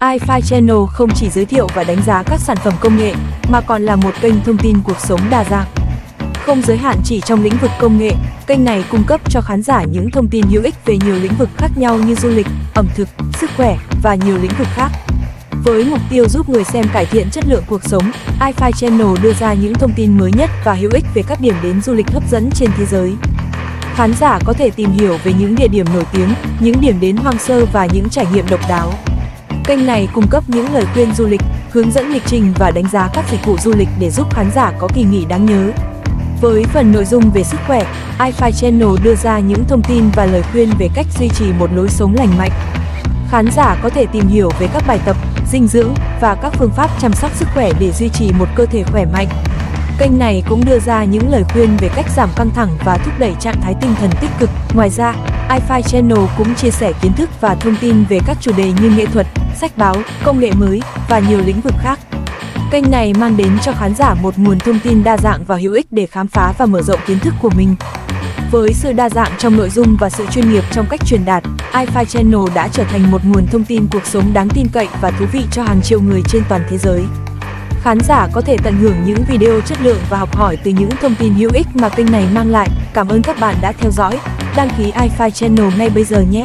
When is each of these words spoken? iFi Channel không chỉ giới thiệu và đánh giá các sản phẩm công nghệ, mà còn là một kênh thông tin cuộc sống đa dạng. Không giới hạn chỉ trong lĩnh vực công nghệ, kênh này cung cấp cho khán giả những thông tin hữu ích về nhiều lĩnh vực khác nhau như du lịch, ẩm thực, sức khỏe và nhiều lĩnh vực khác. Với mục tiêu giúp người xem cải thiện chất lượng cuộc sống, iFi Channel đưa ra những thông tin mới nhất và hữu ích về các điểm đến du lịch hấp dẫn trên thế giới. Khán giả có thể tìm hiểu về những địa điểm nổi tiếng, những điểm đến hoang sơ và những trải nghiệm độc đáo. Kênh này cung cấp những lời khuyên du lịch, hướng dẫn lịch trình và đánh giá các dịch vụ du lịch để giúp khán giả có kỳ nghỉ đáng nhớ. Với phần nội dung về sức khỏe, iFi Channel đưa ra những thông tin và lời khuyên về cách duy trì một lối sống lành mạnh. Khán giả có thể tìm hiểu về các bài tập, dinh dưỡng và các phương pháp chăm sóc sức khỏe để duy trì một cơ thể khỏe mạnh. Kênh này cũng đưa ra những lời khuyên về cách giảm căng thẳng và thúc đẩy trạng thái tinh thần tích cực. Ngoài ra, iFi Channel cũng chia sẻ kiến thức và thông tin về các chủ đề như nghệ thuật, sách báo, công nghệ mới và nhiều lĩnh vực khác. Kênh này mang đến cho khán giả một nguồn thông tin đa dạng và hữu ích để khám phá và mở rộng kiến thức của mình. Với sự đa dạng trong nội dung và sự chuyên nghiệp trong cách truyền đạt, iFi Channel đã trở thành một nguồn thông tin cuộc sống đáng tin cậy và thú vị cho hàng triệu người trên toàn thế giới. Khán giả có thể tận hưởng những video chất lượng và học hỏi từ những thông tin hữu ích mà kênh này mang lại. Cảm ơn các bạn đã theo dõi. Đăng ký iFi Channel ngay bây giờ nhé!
iFi 0.00 0.40
Channel 0.40 0.76
không 0.92 1.10
chỉ 1.14 1.30
giới 1.30 1.44
thiệu 1.44 1.66
và 1.74 1.84
đánh 1.84 2.02
giá 2.06 2.22
các 2.22 2.40
sản 2.40 2.56
phẩm 2.56 2.74
công 2.80 2.96
nghệ, 2.96 3.14
mà 3.48 3.60
còn 3.60 3.82
là 3.82 3.96
một 3.96 4.10
kênh 4.20 4.44
thông 4.44 4.58
tin 4.58 4.76
cuộc 4.84 5.00
sống 5.00 5.20
đa 5.30 5.44
dạng. 5.44 5.66
Không 6.34 6.62
giới 6.62 6.76
hạn 6.76 6.96
chỉ 7.04 7.20
trong 7.20 7.42
lĩnh 7.42 7.56
vực 7.60 7.70
công 7.80 7.98
nghệ, 7.98 8.12
kênh 8.46 8.64
này 8.64 8.84
cung 8.90 9.04
cấp 9.06 9.20
cho 9.30 9.40
khán 9.40 9.62
giả 9.62 9.82
những 9.82 10.10
thông 10.10 10.28
tin 10.28 10.44
hữu 10.50 10.62
ích 10.62 10.74
về 10.84 10.96
nhiều 11.04 11.14
lĩnh 11.14 11.32
vực 11.38 11.48
khác 11.56 11.70
nhau 11.76 11.98
như 11.98 12.14
du 12.14 12.28
lịch, 12.28 12.46
ẩm 12.74 12.88
thực, 12.94 13.08
sức 13.40 13.50
khỏe 13.56 13.78
và 14.02 14.14
nhiều 14.14 14.38
lĩnh 14.38 14.50
vực 14.58 14.68
khác. 14.74 14.88
Với 15.64 15.84
mục 15.84 16.00
tiêu 16.10 16.28
giúp 16.28 16.48
người 16.48 16.64
xem 16.64 16.84
cải 16.92 17.06
thiện 17.06 17.30
chất 17.30 17.44
lượng 17.48 17.64
cuộc 17.66 17.84
sống, 17.84 18.10
iFi 18.40 18.72
Channel 18.72 19.22
đưa 19.22 19.32
ra 19.32 19.54
những 19.54 19.74
thông 19.74 19.92
tin 19.96 20.18
mới 20.18 20.30
nhất 20.36 20.50
và 20.64 20.74
hữu 20.74 20.90
ích 20.94 21.04
về 21.14 21.22
các 21.28 21.40
điểm 21.40 21.54
đến 21.62 21.82
du 21.82 21.92
lịch 21.92 22.10
hấp 22.10 22.30
dẫn 22.30 22.50
trên 22.54 22.70
thế 22.76 22.86
giới. 22.86 23.12
Khán 23.94 24.12
giả 24.20 24.38
có 24.44 24.52
thể 24.52 24.70
tìm 24.70 24.90
hiểu 24.90 25.18
về 25.24 25.32
những 25.38 25.54
địa 25.54 25.68
điểm 25.68 25.86
nổi 25.94 26.04
tiếng, 26.12 26.28
những 26.60 26.80
điểm 26.80 27.00
đến 27.00 27.16
hoang 27.16 27.38
sơ 27.38 27.66
và 27.72 27.86
những 27.86 28.08
trải 28.08 28.26
nghiệm 28.32 28.48
độc 28.50 28.60
đáo. 28.68 28.94
Kênh 29.68 29.86
này 29.86 30.08
cung 30.12 30.26
cấp 30.30 30.44
những 30.46 30.74
lời 30.74 30.84
khuyên 30.94 31.14
du 31.14 31.26
lịch, 31.26 31.40
hướng 31.70 31.90
dẫn 31.92 32.12
lịch 32.12 32.22
trình 32.26 32.52
và 32.58 32.70
đánh 32.70 32.88
giá 32.92 33.08
các 33.14 33.24
dịch 33.30 33.44
vụ 33.44 33.56
du 33.58 33.72
lịch 33.72 33.88
để 33.98 34.10
giúp 34.10 34.34
khán 34.34 34.50
giả 34.54 34.72
có 34.78 34.88
kỳ 34.94 35.02
nghỉ 35.02 35.24
đáng 35.24 35.46
nhớ. 35.46 35.70
Với 36.40 36.64
phần 36.64 36.92
nội 36.92 37.04
dung 37.04 37.30
về 37.30 37.44
sức 37.44 37.60
khỏe, 37.66 37.86
iFi 38.18 38.50
Channel 38.50 38.88
đưa 39.02 39.14
ra 39.14 39.38
những 39.38 39.64
thông 39.68 39.82
tin 39.82 40.10
và 40.14 40.26
lời 40.26 40.42
khuyên 40.52 40.70
về 40.78 40.88
cách 40.94 41.06
duy 41.18 41.28
trì 41.28 41.44
một 41.58 41.72
lối 41.74 41.88
sống 41.88 42.14
lành 42.14 42.38
mạnh. 42.38 42.50
Khán 43.30 43.46
giả 43.56 43.76
có 43.82 43.88
thể 43.88 44.06
tìm 44.06 44.28
hiểu 44.28 44.50
về 44.58 44.68
các 44.72 44.82
bài 44.86 45.00
tập, 45.04 45.16
dinh 45.52 45.66
dưỡng 45.66 45.94
và 46.20 46.34
các 46.34 46.52
phương 46.58 46.72
pháp 46.76 46.90
chăm 47.00 47.12
sóc 47.12 47.30
sức 47.34 47.48
khỏe 47.54 47.70
để 47.80 47.92
duy 47.92 48.08
trì 48.08 48.32
một 48.32 48.48
cơ 48.54 48.66
thể 48.66 48.82
khỏe 48.82 49.04
mạnh. 49.12 49.28
Kênh 49.98 50.18
này 50.18 50.42
cũng 50.48 50.64
đưa 50.64 50.78
ra 50.78 51.04
những 51.04 51.30
lời 51.30 51.44
khuyên 51.52 51.76
về 51.76 51.88
cách 51.94 52.06
giảm 52.16 52.28
căng 52.36 52.50
thẳng 52.50 52.70
và 52.84 52.98
thúc 52.98 53.14
đẩy 53.18 53.32
trạng 53.40 53.60
thái 53.60 53.74
tinh 53.80 53.94
thần 54.00 54.10
tích 54.20 54.30
cực. 54.38 54.50
Ngoài 54.74 54.90
ra, 54.90 55.14
iFi 55.48 55.82
Channel 55.82 56.18
cũng 56.38 56.54
chia 56.54 56.70
sẻ 56.70 56.92
kiến 57.02 57.12
thức 57.12 57.30
và 57.40 57.54
thông 57.54 57.76
tin 57.80 58.04
về 58.08 58.20
các 58.26 58.36
chủ 58.40 58.52
đề 58.56 58.72
như 58.82 58.90
nghệ 58.90 59.06
thuật, 59.06 59.26
sách 59.56 59.78
báo, 59.78 59.94
công 60.24 60.40
nghệ 60.40 60.52
mới 60.52 60.82
và 61.08 61.18
nhiều 61.18 61.40
lĩnh 61.46 61.60
vực 61.60 61.74
khác. 61.78 61.98
Kênh 62.70 62.90
này 62.90 63.14
mang 63.14 63.36
đến 63.36 63.58
cho 63.62 63.72
khán 63.72 63.94
giả 63.94 64.14
một 64.14 64.38
nguồn 64.38 64.58
thông 64.58 64.78
tin 64.80 65.04
đa 65.04 65.16
dạng 65.16 65.44
và 65.44 65.56
hữu 65.56 65.72
ích 65.72 65.86
để 65.90 66.06
khám 66.06 66.28
phá 66.28 66.52
và 66.58 66.66
mở 66.66 66.82
rộng 66.82 67.00
kiến 67.06 67.18
thức 67.18 67.34
của 67.42 67.50
mình. 67.56 67.76
Với 68.50 68.74
sự 68.74 68.92
đa 68.92 69.08
dạng 69.08 69.32
trong 69.38 69.56
nội 69.56 69.70
dung 69.70 69.96
và 70.00 70.10
sự 70.10 70.26
chuyên 70.30 70.50
nghiệp 70.50 70.64
trong 70.72 70.86
cách 70.90 71.00
truyền 71.06 71.24
đạt, 71.24 71.42
iFi 71.72 72.04
Channel 72.04 72.54
đã 72.54 72.68
trở 72.68 72.84
thành 72.84 73.10
một 73.10 73.24
nguồn 73.24 73.46
thông 73.46 73.64
tin 73.64 73.86
cuộc 73.90 74.06
sống 74.06 74.32
đáng 74.32 74.48
tin 74.48 74.66
cậy 74.72 74.88
và 75.00 75.10
thú 75.10 75.26
vị 75.32 75.44
cho 75.52 75.62
hàng 75.62 75.82
triệu 75.82 76.00
người 76.00 76.22
trên 76.28 76.42
toàn 76.48 76.62
thế 76.70 76.78
giới. 76.78 77.02
Khán 77.82 77.98
giả 78.00 78.28
có 78.32 78.40
thể 78.40 78.56
tận 78.62 78.74
hưởng 78.74 78.96
những 79.04 79.24
video 79.28 79.60
chất 79.60 79.78
lượng 79.82 80.00
và 80.10 80.18
học 80.18 80.36
hỏi 80.36 80.58
từ 80.64 80.70
những 80.70 80.90
thông 81.00 81.14
tin 81.14 81.34
hữu 81.34 81.50
ích 81.54 81.66
mà 81.74 81.88
kênh 81.88 82.12
này 82.12 82.26
mang 82.32 82.50
lại. 82.50 82.68
Cảm 82.94 83.08
ơn 83.08 83.22
các 83.22 83.40
bạn 83.40 83.54
đã 83.60 83.72
theo 83.72 83.90
dõi. 83.90 84.18
Đăng 84.56 84.68
ký 84.78 84.92
iFi 84.92 85.30
Channel 85.30 85.78
ngay 85.78 85.90
bây 85.90 86.04
giờ 86.04 86.20
nhé! 86.20 86.44